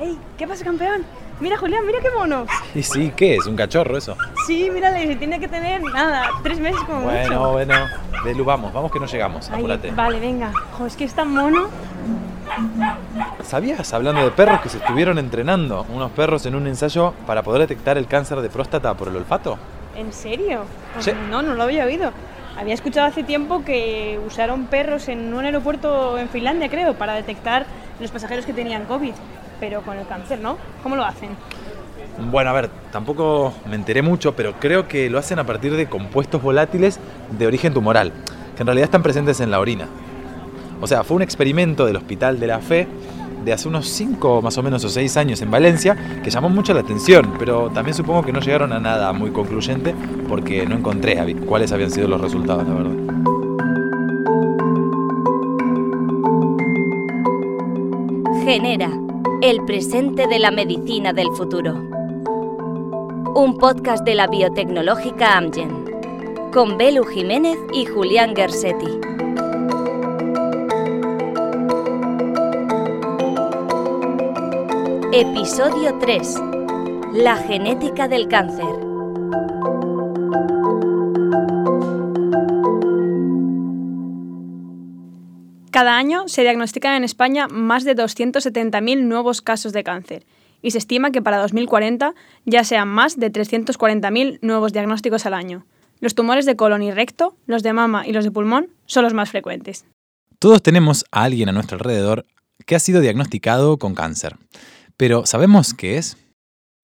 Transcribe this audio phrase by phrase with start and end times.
[0.00, 0.16] ¡Ey!
[0.36, 1.04] ¿Qué pasa, campeón?
[1.40, 2.46] Mira, Julián, mira qué mono.
[2.74, 3.46] Y sí, ¿qué es?
[3.46, 4.16] ¿Un cachorro eso?
[4.46, 7.50] Sí, mírale, tiene que tener, nada, tres meses como Bueno, mucho.
[7.52, 7.74] bueno.
[8.24, 9.48] Delu, vamos, vamos que no llegamos.
[9.50, 9.90] Ay, Apúrate.
[9.92, 10.52] vale, venga.
[10.76, 11.68] Jo, es que es tan mono.
[13.44, 17.60] ¿Sabías, hablando de perros, que se estuvieron entrenando unos perros en un ensayo para poder
[17.62, 19.58] detectar el cáncer de próstata por el olfato?
[19.96, 20.62] ¿En serio?
[20.94, 21.12] Pues Sí.
[21.30, 22.10] No, no lo había oído.
[22.58, 27.66] Había escuchado hace tiempo que usaron perros en un aeropuerto en Finlandia, creo, para detectar
[28.00, 29.12] los pasajeros que tenían COVID.
[29.60, 30.56] Pero con el cáncer, ¿no?
[30.82, 31.30] ¿Cómo lo hacen?
[32.30, 35.86] Bueno, a ver, tampoco me enteré mucho, pero creo que lo hacen a partir de
[35.86, 36.98] compuestos volátiles
[37.38, 38.12] de origen tumoral,
[38.56, 39.86] que en realidad están presentes en la orina.
[40.80, 42.88] O sea, fue un experimento del Hospital de la Fe
[43.44, 46.74] de hace unos 5 más o menos o 6 años en Valencia que llamó mucho
[46.74, 49.94] la atención, pero también supongo que no llegaron a nada muy concluyente
[50.28, 52.92] porque no encontré cuáles habían sido los resultados, la verdad.
[58.44, 58.90] Genera,
[59.40, 61.74] el presente de la medicina del futuro.
[63.36, 65.84] Un podcast de la biotecnológica Amgen,
[66.52, 68.98] con Belu Jiménez y Julián Gersetti.
[75.12, 76.34] Episodio 3.
[77.12, 78.87] La genética del cáncer.
[85.78, 90.26] Cada año se diagnostican en España más de 270.000 nuevos casos de cáncer
[90.60, 95.66] y se estima que para 2040 ya sean más de 340.000 nuevos diagnósticos al año.
[96.00, 99.14] Los tumores de colon y recto, los de mama y los de pulmón son los
[99.14, 99.84] más frecuentes.
[100.40, 102.26] Todos tenemos a alguien a nuestro alrededor
[102.66, 104.34] que ha sido diagnosticado con cáncer.
[104.96, 106.16] Pero ¿sabemos qué es?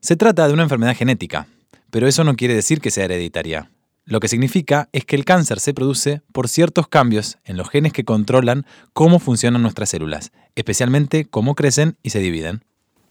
[0.00, 1.48] Se trata de una enfermedad genética,
[1.90, 3.72] pero eso no quiere decir que sea hereditaria.
[4.06, 7.94] Lo que significa es que el cáncer se produce por ciertos cambios en los genes
[7.94, 12.64] que controlan cómo funcionan nuestras células, especialmente cómo crecen y se dividen.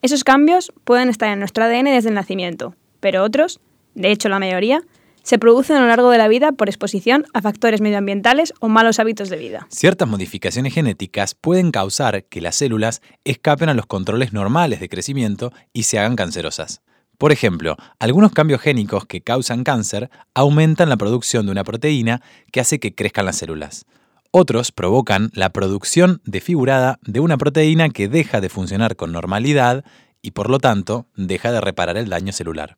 [0.04, 3.60] Esos cambios pueden estar en nuestro ADN desde el nacimiento, pero otros,
[3.96, 4.82] de hecho la mayoría,
[5.24, 9.00] se producen a lo largo de la vida por exposición a factores medioambientales o malos
[9.00, 9.68] hábitos de vida.
[9.70, 15.52] Ciertas modificaciones genéticas pueden causar que las células escapen a los controles normales de crecimiento
[15.72, 16.82] y se hagan cancerosas.
[17.24, 22.60] Por ejemplo, algunos cambios génicos que causan cáncer aumentan la producción de una proteína que
[22.60, 23.86] hace que crezcan las células.
[24.32, 29.86] Otros provocan la producción desfigurada de una proteína que deja de funcionar con normalidad
[30.22, 32.76] y por lo tanto deja de reparar el daño celular.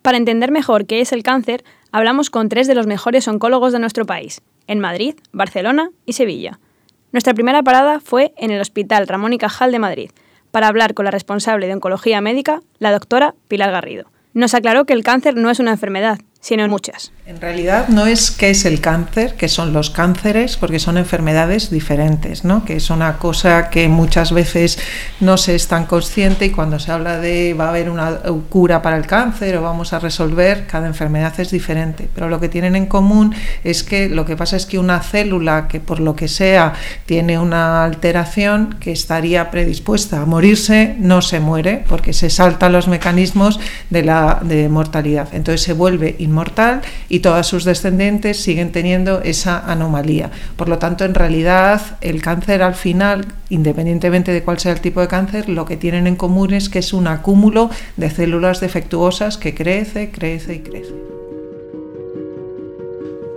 [0.00, 3.80] Para entender mejor qué es el cáncer, hablamos con tres de los mejores oncólogos de
[3.80, 6.60] nuestro país, en Madrid, Barcelona y Sevilla.
[7.12, 10.10] Nuestra primera parada fue en el Hospital Ramón y Cajal de Madrid,
[10.52, 14.06] para hablar con la responsable de oncología médica, la doctora Pilar Garrido.
[14.34, 17.12] Nos aclaró que el cáncer no es una enfermedad, sino muchas.
[17.24, 21.70] En realidad no es qué es el cáncer, que son los cánceres, porque son enfermedades
[21.70, 22.64] diferentes, ¿no?
[22.64, 24.76] que es una cosa que muchas veces
[25.20, 28.18] no se es tan consciente y cuando se habla de va a haber una
[28.50, 32.08] cura para el cáncer o vamos a resolver, cada enfermedad es diferente.
[32.12, 33.32] Pero lo que tienen en común
[33.62, 36.72] es que lo que pasa es que una célula que por lo que sea
[37.06, 42.88] tiene una alteración que estaría predispuesta a morirse, no se muere porque se saltan los
[42.88, 43.60] mecanismos
[43.90, 45.28] de la de mortalidad.
[45.32, 50.30] Entonces se vuelve inmortal y todas sus descendientes siguen teniendo esa anomalía.
[50.56, 55.00] Por lo tanto, en realidad, el cáncer al final, independientemente de cuál sea el tipo
[55.00, 59.36] de cáncer, lo que tienen en común es que es un acúmulo de células defectuosas
[59.36, 60.94] que crece, crece y crece.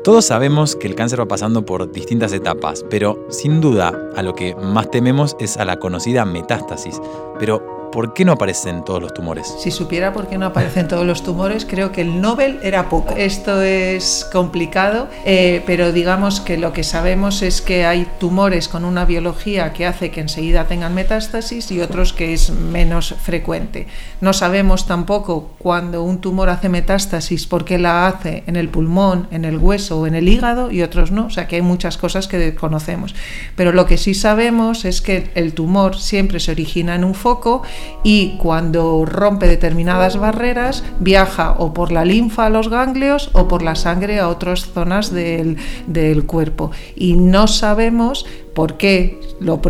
[0.05, 4.35] Todos sabemos que el cáncer va pasando por distintas etapas, pero sin duda a lo
[4.35, 7.01] que más tememos es a la conocida metástasis.
[7.39, 9.55] Pero, ¿por qué no aparecen todos los tumores?
[9.57, 13.15] Si supiera por qué no aparecen todos los tumores, creo que el Nobel era poco.
[13.15, 18.83] Esto es complicado, eh, pero digamos que lo que sabemos es que hay tumores con
[18.83, 23.87] una biología que hace que enseguida tengan metástasis y otros que es menos frecuente.
[24.19, 29.29] No sabemos tampoco cuando un tumor hace metástasis por qué la hace en el pulmón,
[29.31, 31.27] en el hueso o en el hígado y otros no.
[31.27, 33.15] O sea que hay muchas cosas que desconocemos.
[33.55, 37.61] Pero lo que sí sabemos es que el tumor siempre se origina en un foco
[38.03, 43.61] y cuando rompe determinadas barreras viaja o por la linfa a los ganglios o por
[43.61, 46.71] la sangre a otras zonas del, del cuerpo.
[46.95, 49.19] Y no sabemos por qué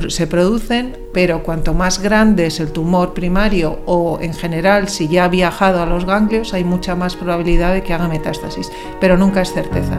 [0.09, 5.25] se producen, pero cuanto más grande es el tumor primario o en general si ya
[5.25, 9.41] ha viajado a los ganglios hay mucha más probabilidad de que haga metástasis, pero nunca
[9.41, 9.97] es certeza.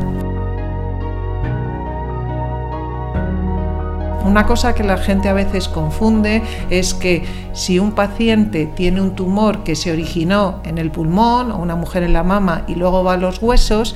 [4.26, 9.14] Una cosa que la gente a veces confunde es que si un paciente tiene un
[9.14, 13.04] tumor que se originó en el pulmón o una mujer en la mama y luego
[13.04, 13.94] va a los huesos,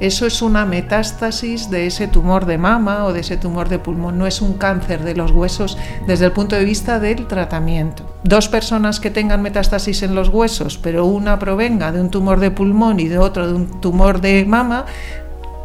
[0.00, 4.18] eso es una metástasis de ese tumor de mama o de ese tumor de pulmón,
[4.18, 5.78] no es un cáncer de los huesos
[6.08, 8.04] desde el punto de vista del tratamiento.
[8.24, 12.50] dos personas que tengan metástasis en los huesos, pero una provenga de un tumor de
[12.50, 14.86] pulmón y de otro de un tumor de mama,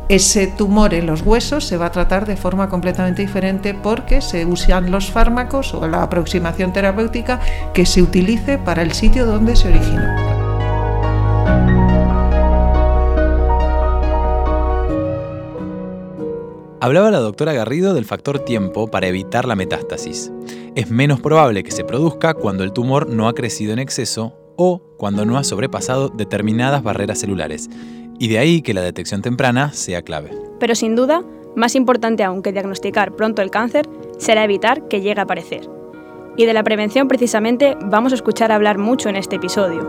[0.10, 4.46] ese tumor en los huesos se va a tratar de forma completamente diferente porque se
[4.46, 7.40] usan los fármacos o la aproximación terapéutica
[7.74, 10.34] que se utilice para el sitio donde se originó.
[16.84, 20.34] Hablaba la doctora Garrido del factor tiempo para evitar la metástasis.
[20.76, 24.82] Es menos probable que se produzca cuando el tumor no ha crecido en exceso o
[24.98, 27.70] cuando no ha sobrepasado determinadas barreras celulares.
[28.20, 30.32] Y de ahí que la detección temprana sea clave.
[30.60, 31.24] Pero sin duda,
[31.56, 33.88] más importante aún que diagnosticar pronto el cáncer
[34.18, 35.70] será evitar que llegue a aparecer.
[36.38, 39.82] Y de la prevención precisamente vamos a escuchar hablar mucho en este episodio.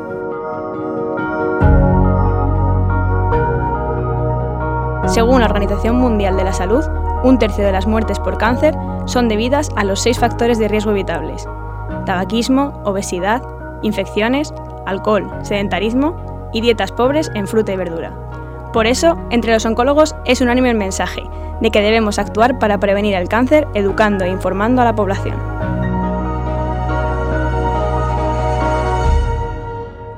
[5.06, 6.84] Según la Organización Mundial de la Salud,
[7.22, 8.74] un tercio de las muertes por cáncer
[9.06, 11.46] son debidas a los seis factores de riesgo evitables.
[12.04, 13.42] Tabaquismo, obesidad,
[13.82, 14.52] infecciones,
[14.86, 18.70] alcohol, sedentarismo y dietas pobres en fruta y verdura.
[18.72, 21.22] Por eso, entre los oncólogos es unánime el mensaje
[21.60, 25.36] de que debemos actuar para prevenir el cáncer educando e informando a la población.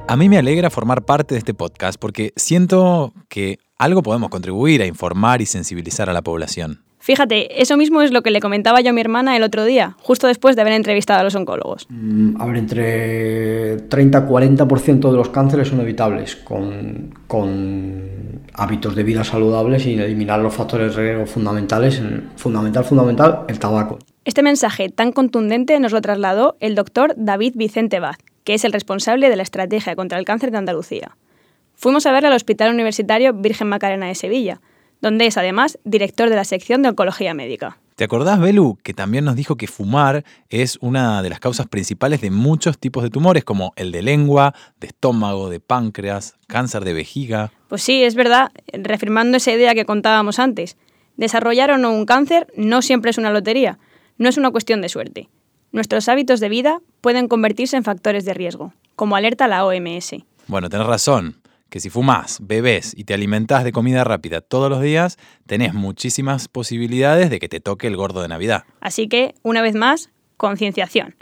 [0.08, 4.80] A mí me alegra formar parte de este podcast porque siento que algo podemos contribuir
[4.80, 6.85] a informar y sensibilizar a la población.
[7.06, 9.94] Fíjate, eso mismo es lo que le comentaba yo a mi hermana el otro día,
[10.02, 11.86] justo después de haber entrevistado a los oncólogos.
[11.88, 18.96] Mm, a ver, entre 30 y 40% de los cánceres son evitables con, con, hábitos
[18.96, 22.02] de vida saludables y eliminar los factores de riesgo fundamentales,
[22.34, 24.00] fundamental, fundamental, el tabaco.
[24.24, 28.72] Este mensaje tan contundente nos lo trasladó el doctor David Vicente Vaz, que es el
[28.72, 31.16] responsable de la estrategia contra el cáncer de Andalucía.
[31.76, 34.60] Fuimos a ver al Hospital Universitario Virgen Macarena de Sevilla,
[35.00, 37.78] donde es además director de la sección de oncología médica.
[37.96, 42.20] ¿Te acordás, Belu, que también nos dijo que fumar es una de las causas principales
[42.20, 46.92] de muchos tipos de tumores, como el de lengua, de estómago, de páncreas, cáncer de
[46.92, 47.52] vejiga?
[47.68, 50.76] Pues sí, es verdad, reafirmando esa idea que contábamos antes.
[51.16, 53.78] Desarrollar o no un cáncer no siempre es una lotería,
[54.18, 55.30] no es una cuestión de suerte.
[55.72, 60.16] Nuestros hábitos de vida pueden convertirse en factores de riesgo, como alerta la OMS.
[60.48, 61.36] Bueno, tenés razón
[61.68, 66.48] que si fumás, bebés y te alimentás de comida rápida todos los días, tenés muchísimas
[66.48, 68.64] posibilidades de que te toque el gordo de Navidad.
[68.80, 71.16] Así que, una vez más, concienciación.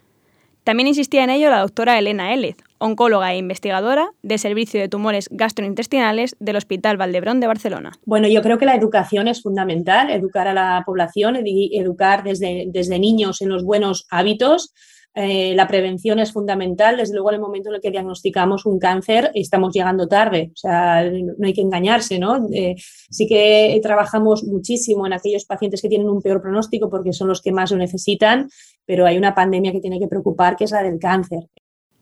[0.64, 5.29] También insistía en ello la doctora Elena Élez, oncóloga e investigadora del Servicio de Tumores
[5.31, 7.93] Gastrointestinales del Hospital Valdebrón de Barcelona.
[8.06, 12.99] Bueno, yo creo que la educación es fundamental, educar a la población, educar desde, desde
[12.99, 14.73] niños en los buenos hábitos,
[15.15, 16.97] eh, la prevención es fundamental.
[16.97, 20.51] Desde luego, en el momento en el que diagnosticamos un cáncer, estamos llegando tarde.
[20.53, 22.49] O sea, no hay que engañarse, ¿no?
[22.53, 22.75] Eh,
[23.11, 27.41] sí que trabajamos muchísimo en aquellos pacientes que tienen un peor pronóstico porque son los
[27.41, 28.49] que más lo necesitan,
[28.85, 31.49] pero hay una pandemia que tiene que preocupar, que es la del cáncer.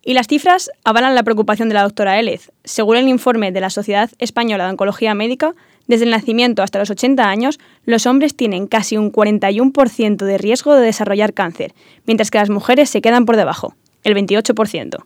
[0.04, 2.50] Y las cifras avalan la preocupación de la doctora Élez.
[2.64, 5.54] Según el informe de la Sociedad Española de Oncología Médica,
[5.87, 10.75] desde el nacimiento hasta los 80 años, los hombres tienen casi un 41% de riesgo
[10.75, 15.04] de desarrollar cáncer, mientras que las mujeres se quedan por debajo, el 28%.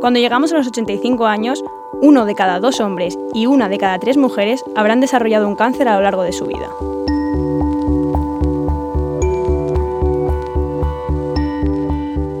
[0.00, 1.62] Cuando llegamos a los 85 años,
[2.00, 5.88] uno de cada dos hombres y una de cada tres mujeres habrán desarrollado un cáncer
[5.88, 6.68] a lo largo de su vida.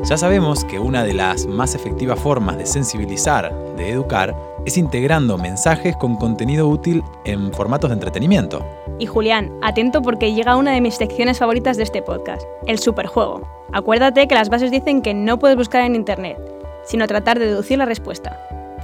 [0.04, 4.34] Ya sabemos que una de las más efectivas formas de sensibilizar, de educar,
[4.66, 8.66] es integrando mensajes con contenido útil en formatos de entretenimiento.
[8.98, 13.48] Y Julián, atento porque llega una de mis secciones favoritas de este podcast, el superjuego.
[13.72, 16.36] Acuérdate que las bases dicen que no puedes buscar en Internet,
[16.84, 18.36] sino tratar de deducir la respuesta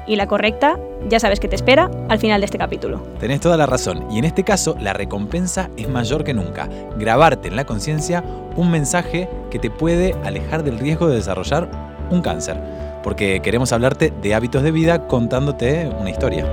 [0.09, 3.03] y la correcta, ya sabes que te espera al final de este capítulo.
[3.21, 6.69] Tenés toda la razón, y en este caso la recompensa es mayor que nunca.
[6.97, 8.25] Grabarte en la conciencia
[8.57, 11.69] un mensaje que te puede alejar del riesgo de desarrollar
[12.11, 12.57] un cáncer,
[13.03, 16.47] porque queremos hablarte de hábitos de vida contándote una historia.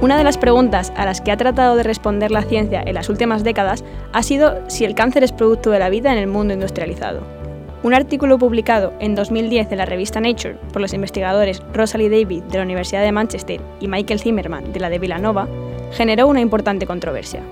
[0.00, 3.08] Una de las preguntas a las que ha tratado de responder la ciencia en las
[3.08, 6.52] últimas décadas ha sido si el cáncer es producto de la vida en el mundo
[6.52, 7.43] industrializado.
[7.84, 12.56] Un artículo publicado en 2010 en la revista Nature por los investigadores Rosalie David de
[12.56, 15.46] la Universidad de Manchester y Michael Zimmerman de la de Villanova
[15.92, 17.42] generó una importante controversia,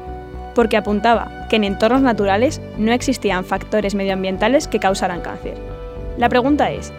[0.54, 5.58] porque apuntaba que en entornos naturales no existían factores medioambientales que causaran cáncer.
[6.16, 6.94] La pregunta es,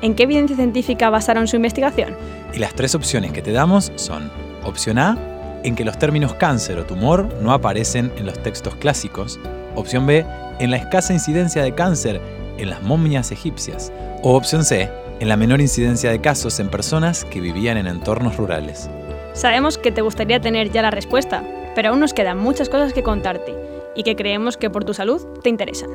[0.00, 2.16] ¿en qué evidencia científica basaron su investigación?
[2.52, 4.28] Y las tres opciones que te damos son,
[4.64, 5.16] opción A,
[5.62, 9.38] en que los términos cáncer o tumor no aparecen en los textos clásicos,
[9.76, 10.26] opción B,
[10.58, 13.92] en la escasa incidencia de cáncer en las momias egipcias.
[14.22, 14.90] O opción C,
[15.20, 18.88] en la menor incidencia de casos en personas que vivían en entornos rurales.
[19.34, 21.42] Sabemos que te gustaría tener ya la respuesta,
[21.74, 23.54] pero aún nos quedan muchas cosas que contarte.
[23.94, 25.90] y que creemos que por tu salud te interesan.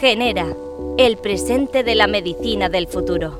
[0.00, 0.46] Genera,
[0.98, 3.38] el presente de la medicina del futuro.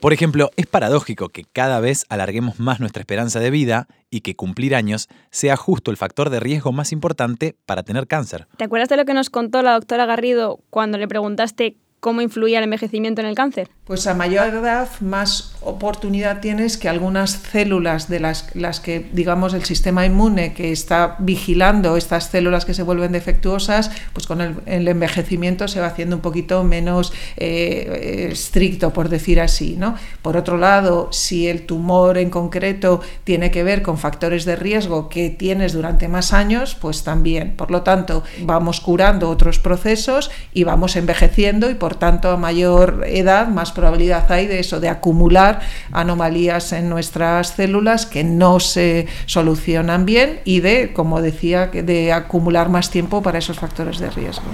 [0.00, 4.36] Por ejemplo, es paradójico que cada vez alarguemos más nuestra esperanza de vida y que
[4.36, 8.46] cumplir años sea justo el factor de riesgo más importante para tener cáncer.
[8.56, 12.58] ¿Te acuerdas de lo que nos contó la doctora Garrido cuando le preguntaste cómo influía
[12.58, 13.70] el envejecimiento en el cáncer?
[13.86, 19.54] Pues a mayor edad más oportunidad tienes que algunas células de las, las que, digamos,
[19.54, 24.86] el sistema inmune que está vigilando estas células que se vuelven defectuosas, pues con el,
[24.86, 29.76] envejecimiento se va haciendo un poquito menos eh, estricto, por decir así.
[29.78, 29.96] ¿no?
[30.20, 35.08] Por otro lado, si el tumor en concreto tiene que ver con factores de riesgo
[35.08, 37.56] que tienes durante más años, pues también.
[37.56, 43.04] Por lo tanto, vamos curando otros procesos y vamos envejeciendo y por tanto a mayor
[43.06, 45.60] edad más probabilidad hay de eso, de acumular
[45.92, 52.68] anomalías en nuestras células que no se solucionan bien y de, como decía, de acumular
[52.68, 54.44] más tiempo para esos factores de riesgo.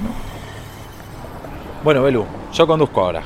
[1.83, 3.23] Bueno, Belu, yo conduzco ahora.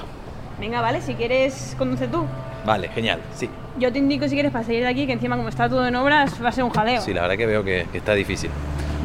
[0.61, 2.25] Venga, vale, si quieres, conduce tú.
[2.65, 3.51] Vale, genial, sí.
[3.79, 5.97] Yo te indico si quieres para salir de aquí, que encima como está todo en
[5.97, 7.01] obras va a ser un jaleo.
[7.01, 8.51] Sí, la verdad que veo que, que está difícil.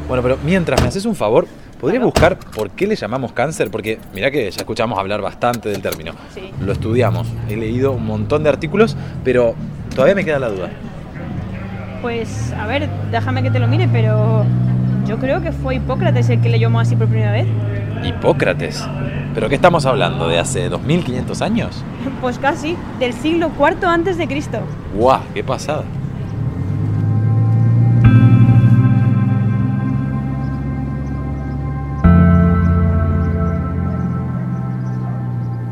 [0.08, 1.48] Bueno, pero mientras me haces un favor,
[1.80, 3.72] ¿Podrías buscar por qué le llamamos cáncer?
[3.72, 6.12] Porque mira que ya escuchamos hablar bastante del término.
[6.34, 6.52] Sí.
[6.60, 9.56] Lo estudiamos, he leído un montón de artículos, pero
[9.96, 10.70] todavía me queda la duda.
[12.02, 14.46] Pues a ver, déjame que te lo mire, pero
[15.08, 17.48] yo creo que fue Hipócrates el que le llamó así por primera vez.
[18.04, 18.86] ¿Hipócrates?
[19.34, 20.28] ¿Pero qué estamos hablando?
[20.28, 21.84] ¿De hace 2500 años?
[22.20, 24.60] Pues casi, del siglo IV antes de Cristo.
[24.96, 25.22] ¡Guau!
[25.34, 25.84] ¡Qué pasada!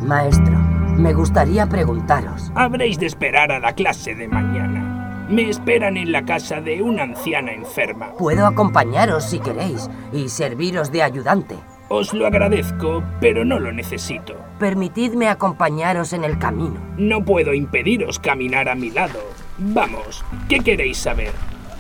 [0.07, 0.57] Maestro,
[0.97, 2.49] me gustaría preguntaros.
[2.55, 5.27] Habréis de esperar a la clase de mañana.
[5.29, 8.13] Me esperan en la casa de una anciana enferma.
[8.17, 11.57] Puedo acompañaros si queréis y serviros de ayudante.
[11.89, 14.37] Os lo agradezco, pero no lo necesito.
[14.59, 16.79] Permitidme acompañaros en el camino.
[16.95, 19.19] No puedo impediros caminar a mi lado.
[19.57, 21.33] Vamos, ¿qué queréis saber?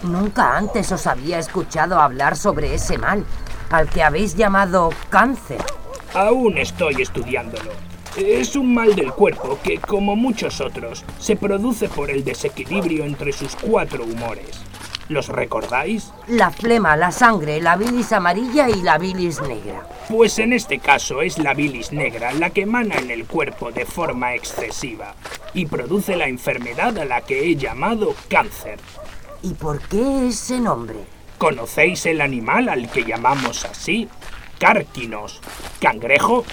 [0.03, 3.23] Nunca antes os había escuchado hablar sobre ese mal,
[3.69, 5.61] al que habéis llamado cáncer.
[6.13, 7.86] Aún estoy estudiándolo.
[8.17, 13.31] Es un mal del cuerpo que, como muchos otros, se produce por el desequilibrio entre
[13.31, 14.59] sus cuatro humores.
[15.07, 16.11] ¿Los recordáis?
[16.27, 19.87] La flema, la sangre, la bilis amarilla y la bilis negra.
[20.09, 23.85] Pues en este caso es la bilis negra la que emana en el cuerpo de
[23.85, 25.13] forma excesiva
[25.53, 28.79] y produce la enfermedad a la que he llamado cáncer.
[29.43, 30.97] ¿Y por qué ese nombre?
[31.37, 34.09] ¿Conocéis el animal al que llamamos así?
[34.59, 35.39] Cárquinos.
[35.79, 36.43] ¿Cangrejo?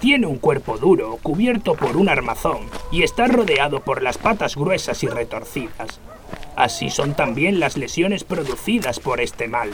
[0.00, 2.60] Tiene un cuerpo duro, cubierto por un armazón,
[2.92, 6.00] y está rodeado por las patas gruesas y retorcidas.
[6.56, 9.70] Así son también las lesiones producidas por este mal.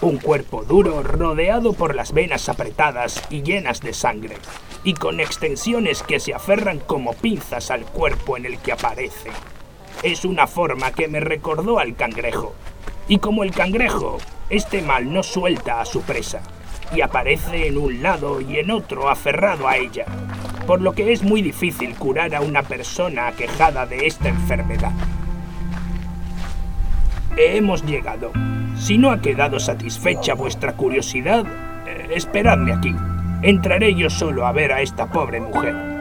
[0.00, 4.36] Un cuerpo duro rodeado por las venas apretadas y llenas de sangre,
[4.84, 9.30] y con extensiones que se aferran como pinzas al cuerpo en el que aparece.
[10.02, 12.54] Es una forma que me recordó al cangrejo.
[13.08, 14.18] Y como el cangrejo,
[14.50, 16.42] este mal no suelta a su presa,
[16.94, 20.06] y aparece en un lado y en otro aferrado a ella,
[20.66, 24.92] por lo que es muy difícil curar a una persona aquejada de esta enfermedad.
[27.36, 28.32] Hemos llegado.
[28.76, 31.44] Si no ha quedado satisfecha vuestra curiosidad,
[31.86, 32.94] eh, esperadme aquí.
[33.42, 35.97] Entraré yo solo a ver a esta pobre mujer.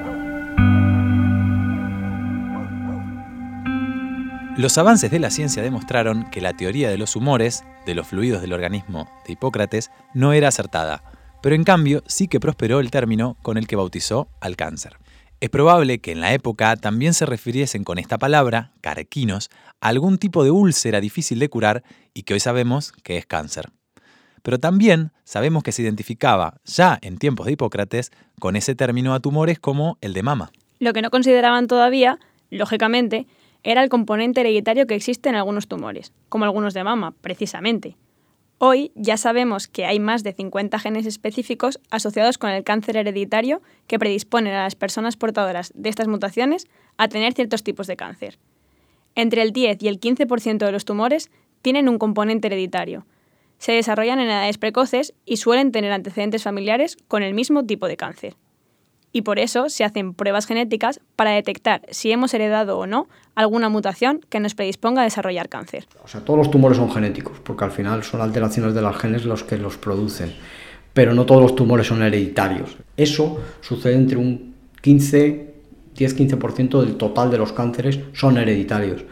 [4.57, 8.41] Los avances de la ciencia demostraron que la teoría de los humores, de los fluidos
[8.41, 11.03] del organismo de Hipócrates, no era acertada,
[11.43, 14.97] pero en cambio sí que prosperó el término con el que bautizó al cáncer.
[15.41, 20.17] Es probable que en la época también se refiriesen con esta palabra, carquinos, a algún
[20.17, 21.83] tipo de úlcera difícil de curar
[22.15, 23.69] y que hoy sabemos que es cáncer.
[24.41, 28.09] Pero también sabemos que se identificaba, ya en tiempos de Hipócrates,
[28.39, 30.51] con ese término a tumores como el de mama.
[30.79, 32.17] Lo que no consideraban todavía,
[32.49, 33.27] lógicamente,
[33.67, 37.97] era el componente hereditario que existe en algunos tumores, como algunos de mama, precisamente.
[38.59, 43.61] Hoy ya sabemos que hay más de 50 genes específicos asociados con el cáncer hereditario
[43.87, 48.39] que predisponen a las personas portadoras de estas mutaciones a tener ciertos tipos de cáncer.
[49.15, 51.29] Entre el 10 y el 15% de los tumores
[51.61, 53.05] tienen un componente hereditario.
[53.57, 57.97] Se desarrollan en edades precoces y suelen tener antecedentes familiares con el mismo tipo de
[57.97, 58.37] cáncer
[59.17, 63.67] y por eso se hacen pruebas genéticas para detectar si hemos heredado o no alguna
[63.67, 65.87] mutación que nos predisponga a desarrollar cáncer.
[66.03, 69.25] O sea, todos los tumores son genéticos, porque al final son alteraciones de los genes
[69.25, 70.33] los que los producen,
[70.93, 72.77] pero no todos los tumores son hereditarios.
[72.95, 75.55] Eso sucede entre un 15,
[75.97, 79.03] 10-15% del total de los cánceres son hereditarios.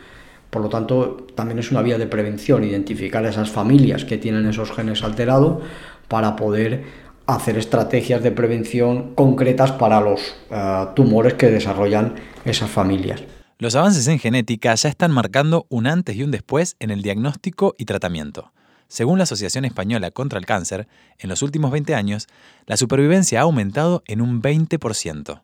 [0.52, 4.72] Por lo tanto, también es una vía de prevención identificar esas familias que tienen esos
[4.72, 5.64] genes alterados
[6.08, 12.15] para poder hacer estrategias de prevención concretas para los eh, tumores que desarrollan
[12.46, 13.24] esas familias.
[13.58, 17.74] Los avances en genética ya están marcando un antes y un después en el diagnóstico
[17.77, 18.51] y tratamiento.
[18.88, 22.27] Según la Asociación Española contra el Cáncer, en los últimos 20 años,
[22.67, 25.41] la supervivencia ha aumentado en un 20%.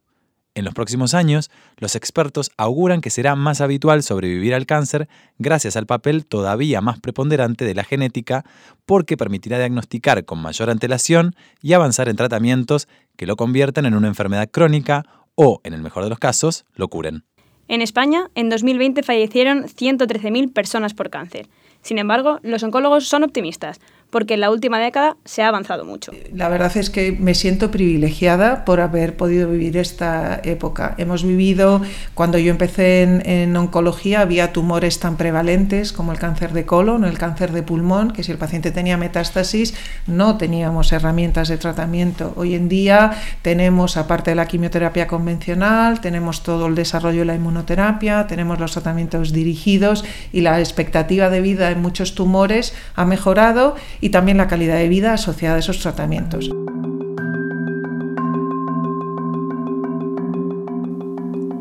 [0.53, 5.77] En los próximos años, los expertos auguran que será más habitual sobrevivir al cáncer gracias
[5.77, 8.43] al papel todavía más preponderante de la genética
[8.85, 14.09] porque permitirá diagnosticar con mayor antelación y avanzar en tratamientos que lo conviertan en una
[14.09, 15.05] enfermedad crónica
[15.35, 17.23] o, en el mejor de los casos, lo curen.
[17.69, 21.47] En España, en 2020 fallecieron 113.000 personas por cáncer.
[21.81, 23.79] Sin embargo, los oncólogos son optimistas,
[24.11, 26.11] porque en la última década se ha avanzado mucho.
[26.33, 30.93] La verdad es que me siento privilegiada por haber podido vivir esta época.
[30.97, 31.81] Hemos vivido,
[32.13, 37.17] cuando yo empecé en, oncología, había tumores tan prevalentes como el cáncer de colon, el
[37.17, 39.73] cáncer de pulmón, que si el paciente tenía metástasis
[40.07, 42.33] no teníamos herramientas de tratamiento.
[42.35, 47.35] Hoy en día tenemos, aparte de la quimioterapia convencional, tenemos todo el desarrollo de la
[47.35, 50.03] inmunoterapia, tenemos los tratamientos dirigidos
[50.33, 54.89] y la expectativa de vida en muchos tumores ha mejorado y también la calidad de
[54.89, 56.51] vida asociada a esos tratamientos.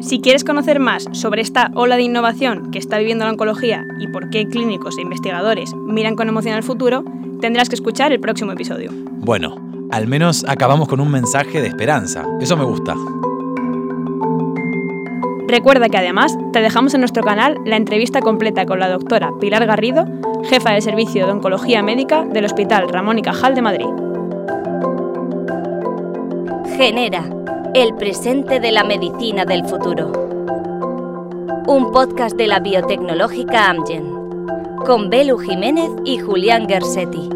[0.00, 4.08] Si quieres conocer más sobre esta ola de innovación que está viviendo la oncología y
[4.08, 7.04] por qué clínicos e investigadores miran con emoción al futuro,
[7.40, 8.90] tendrás que escuchar el próximo episodio.
[9.18, 9.54] Bueno,
[9.92, 12.24] al menos acabamos con un mensaje de esperanza.
[12.40, 12.94] Eso me gusta.
[15.46, 19.66] Recuerda que además te dejamos en nuestro canal la entrevista completa con la doctora Pilar
[19.66, 20.06] Garrido,
[20.48, 23.86] jefa del Servicio de Oncología Médica del Hospital Ramón y Cajal de Madrid.
[26.76, 27.24] Genera,
[27.74, 30.12] el presente de la medicina del futuro.
[31.66, 34.04] Un podcast de la biotecnológica Amgen,
[34.86, 37.28] con Belu Jiménez y Julián Gersetti.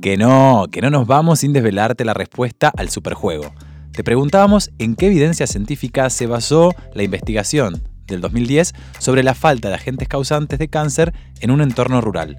[0.00, 3.52] Que no, que no nos vamos sin desvelarte la respuesta al superjuego.
[3.92, 9.68] Te preguntábamos en qué evidencia científica se basó la investigación del 2010 sobre la falta
[9.68, 12.38] de agentes causantes de cáncer en un entorno rural.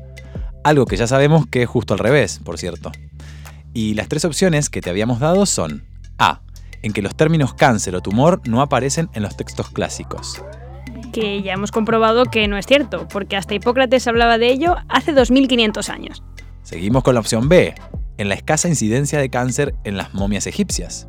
[0.63, 2.91] Algo que ya sabemos que es justo al revés, por cierto.
[3.73, 5.83] Y las tres opciones que te habíamos dado son
[6.17, 6.41] A.
[6.81, 10.41] En que los términos cáncer o tumor no aparecen en los textos clásicos.
[11.11, 15.11] Que ya hemos comprobado que no es cierto, porque hasta Hipócrates hablaba de ello hace
[15.13, 16.23] 2500 años.
[16.61, 17.73] Seguimos con la opción B.
[18.17, 21.07] En la escasa incidencia de cáncer en las momias egipcias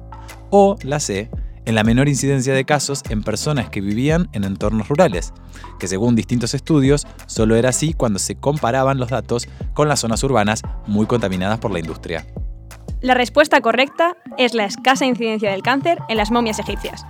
[0.51, 1.31] o la C,
[1.67, 5.33] en la menor incidencia de casos en personas que vivían en entornos rurales,
[5.79, 10.23] que según distintos estudios solo era así cuando se comparaban los datos con las zonas
[10.23, 12.27] urbanas muy contaminadas por la industria.
[13.01, 17.05] La respuesta correcta es la escasa incidencia del cáncer en las momias egipcias.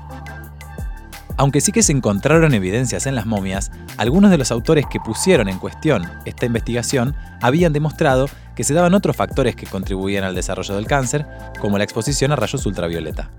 [1.37, 5.49] Aunque sí que se encontraron evidencias en las momias, algunos de los autores que pusieron
[5.49, 10.77] en cuestión esta investigación habían demostrado que se daban otros factores que contribuían al desarrollo
[10.77, 11.27] del cáncer,
[11.61, 13.31] como la exposición a rayos ultravioleta.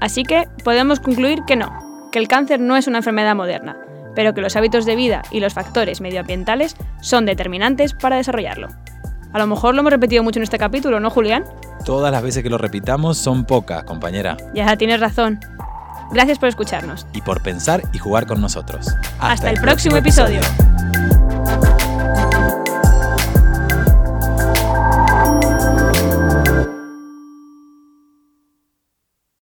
[0.00, 3.76] Así que podemos concluir que no, que el cáncer no es una enfermedad moderna,
[4.14, 8.68] pero que los hábitos de vida y los factores medioambientales son determinantes para desarrollarlo.
[9.32, 11.44] A lo mejor lo hemos repetido mucho en este capítulo, ¿no, Julián?
[11.84, 14.36] Todas las veces que lo repitamos son pocas, compañera.
[14.54, 15.38] Ya tienes razón.
[16.10, 17.06] Gracias por escucharnos.
[17.12, 18.88] Y por pensar y jugar con nosotros.
[19.18, 20.40] Hasta, el, próximo, episodio.